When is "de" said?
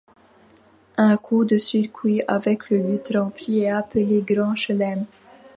1.45-1.59